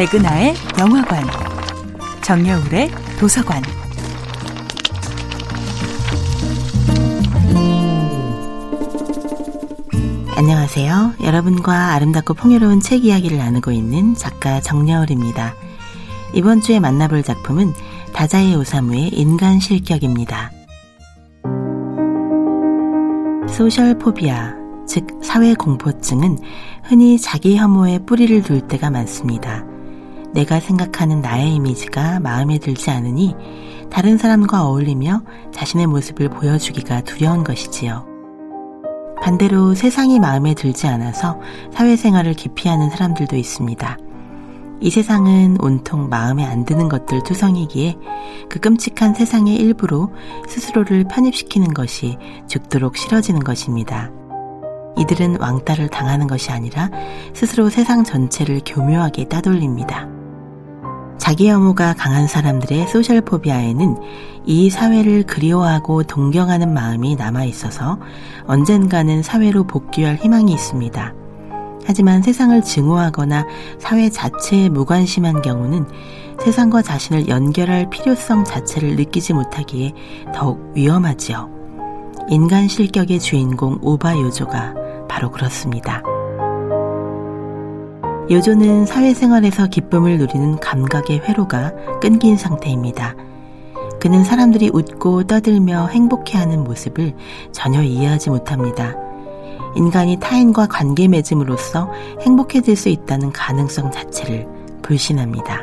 백은하의 0.00 0.54
영화관, 0.78 1.22
정여울의 2.22 2.90
도서관. 3.18 3.62
안녕하세요. 10.38 11.16
여러분과 11.22 11.92
아름답고 11.92 12.32
풍요로운 12.32 12.80
책 12.80 13.04
이야기를 13.04 13.36
나누고 13.36 13.72
있는 13.72 14.14
작가 14.14 14.62
정여울입니다. 14.62 15.54
이번 16.32 16.62
주에 16.62 16.80
만나볼 16.80 17.22
작품은 17.22 17.74
다자이 18.14 18.54
오사무의 18.54 19.08
인간 19.08 19.60
실격입니다. 19.60 20.50
소셜 23.50 23.98
포비아, 23.98 24.54
즉 24.88 25.06
사회 25.22 25.52
공포증은 25.52 26.38
흔히 26.84 27.18
자기 27.18 27.58
혐오에 27.58 27.98
뿌리를 28.06 28.42
둘 28.42 28.62
때가 28.62 28.88
많습니다. 28.88 29.69
내가 30.32 30.60
생각하는 30.60 31.20
나의 31.20 31.54
이미지가 31.54 32.20
마음에 32.20 32.58
들지 32.58 32.90
않으니 32.90 33.34
다른 33.90 34.18
사람과 34.18 34.66
어울리며 34.66 35.22
자신의 35.52 35.86
모습을 35.88 36.28
보여주기가 36.28 37.00
두려운 37.02 37.42
것이지요. 37.44 38.06
반대로 39.22 39.74
세상이 39.74 40.18
마음에 40.18 40.54
들지 40.54 40.86
않아서 40.86 41.38
사회생활을 41.72 42.34
기피하는 42.34 42.88
사람들도 42.90 43.36
있습니다. 43.36 43.98
이 44.82 44.88
세상은 44.88 45.58
온통 45.60 46.08
마음에 46.08 46.44
안 46.46 46.64
드는 46.64 46.88
것들 46.88 47.22
투성이기에 47.24 47.98
그 48.48 48.60
끔찍한 48.60 49.12
세상의 49.12 49.56
일부로 49.56 50.10
스스로를 50.48 51.04
편입시키는 51.04 51.74
것이 51.74 52.16
죽도록 52.48 52.96
싫어지는 52.96 53.40
것입니다. 53.40 54.10
이들은 54.96 55.38
왕따를 55.38 55.88
당하는 55.88 56.26
것이 56.26 56.50
아니라 56.50 56.90
스스로 57.34 57.68
세상 57.68 58.04
전체를 58.04 58.62
교묘하게 58.64 59.24
따돌립니다. 59.24 60.19
자기 61.20 61.50
혐오가 61.50 61.92
강한 61.92 62.26
사람들의 62.26 62.88
소셜 62.88 63.20
포비아에는 63.20 63.96
이 64.46 64.70
사회를 64.70 65.24
그리워하고 65.24 66.02
동경하는 66.02 66.72
마음이 66.72 67.14
남아 67.16 67.44
있어서 67.44 67.98
언젠가는 68.46 69.22
사회로 69.22 69.64
복귀할 69.64 70.16
희망이 70.16 70.50
있습니다. 70.50 71.14
하지만 71.86 72.22
세상을 72.22 72.62
증오하거나 72.62 73.46
사회 73.78 74.08
자체에 74.08 74.70
무관심한 74.70 75.42
경우는 75.42 75.84
세상과 76.42 76.80
자신을 76.80 77.28
연결할 77.28 77.90
필요성 77.90 78.44
자체를 78.44 78.96
느끼지 78.96 79.34
못하기에 79.34 79.92
더욱 80.34 80.72
위험하지요. 80.74 81.50
인간 82.30 82.66
실격의 82.66 83.20
주인공 83.20 83.78
오바 83.82 84.16
요조가 84.16 84.74
바로 85.06 85.30
그렇습니다. 85.30 86.02
요조는 88.30 88.86
사회생활에서 88.86 89.66
기쁨을 89.66 90.18
누리는 90.18 90.60
감각의 90.60 91.18
회로가 91.20 91.72
끊긴 92.00 92.36
상태입니다. 92.36 93.16
그는 94.00 94.22
사람들이 94.22 94.70
웃고 94.72 95.24
떠들며 95.24 95.88
행복해하는 95.88 96.62
모습을 96.62 97.14
전혀 97.50 97.82
이해하지 97.82 98.30
못합니다. 98.30 98.94
인간이 99.74 100.18
타인과 100.18 100.68
관계 100.68 101.08
맺음으로써 101.08 101.90
행복해질 102.20 102.76
수 102.76 102.88
있다는 102.88 103.32
가능성 103.32 103.90
자체를 103.90 104.46
불신합니다. 104.82 105.62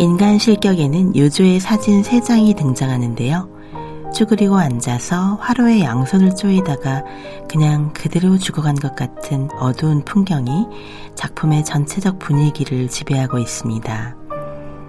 인간 0.00 0.38
실격에는 0.38 1.14
요조의 1.16 1.60
사진 1.60 2.02
3장이 2.02 2.56
등장하는데요. 2.56 3.48
쭈그리고 4.12 4.56
앉아서 4.56 5.36
화로에 5.36 5.80
양손을 5.80 6.36
쪼이다가 6.36 7.02
그냥 7.48 7.92
그대로 7.92 8.36
죽어간 8.38 8.74
것 8.74 8.94
같은 8.94 9.48
어두운 9.58 10.04
풍경이 10.04 10.66
작품의 11.14 11.64
전체적 11.64 12.18
분위기를 12.18 12.88
지배하고 12.88 13.38
있습니다. 13.38 14.16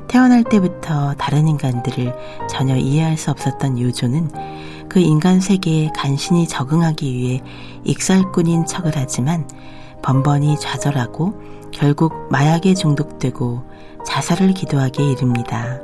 태어날 0.07 0.43
때부터 0.43 1.15
다른 1.15 1.47
인간들을 1.47 2.13
전혀 2.49 2.75
이해할 2.75 3.17
수 3.17 3.31
없었던 3.31 3.79
요조는 3.79 4.29
그 4.89 4.99
인간 4.99 5.39
세계에 5.39 5.89
간신히 5.95 6.47
적응하기 6.47 7.11
위해 7.11 7.41
익살꾼인 7.83 8.65
척을 8.65 8.91
하지만 8.95 9.47
번번이 10.03 10.59
좌절하고 10.59 11.41
결국 11.71 12.13
마약에 12.29 12.73
중독되고 12.73 13.63
자살을 14.05 14.53
기도하게 14.53 15.11
이릅니다. 15.11 15.79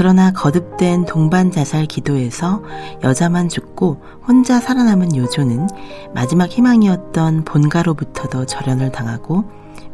그러나 0.00 0.32
거듭된 0.32 1.04
동반 1.04 1.50
자살 1.50 1.84
기도에서 1.84 2.62
여자만 3.04 3.50
죽고 3.50 4.00
혼자 4.26 4.58
살아남은 4.58 5.14
요조는 5.14 5.68
마지막 6.14 6.48
희망이었던 6.48 7.44
본가로부터도 7.44 8.46
절연을 8.46 8.92
당하고 8.92 9.44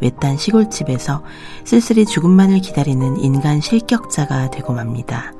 외딴 0.00 0.36
시골집에서 0.36 1.24
쓸쓸히 1.64 2.06
죽음만을 2.06 2.60
기다리는 2.60 3.16
인간 3.16 3.60
실격자가 3.60 4.52
되고 4.52 4.72
맙니다. 4.72 5.32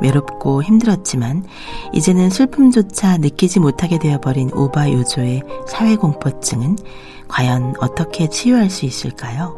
외롭고 0.00 0.64
힘들었지만 0.64 1.44
이제는 1.92 2.28
슬픔조차 2.28 3.18
느끼지 3.18 3.60
못하게 3.60 4.00
되어버린 4.00 4.50
오바 4.52 4.90
요조의 4.90 5.44
사회공포증은 5.68 6.76
과연 7.28 7.74
어떻게 7.78 8.28
치유할 8.28 8.68
수 8.68 8.84
있을까요? 8.84 9.54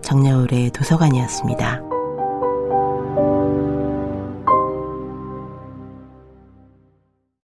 정여울의 0.00 0.70
도서관이었습니다. 0.70 1.85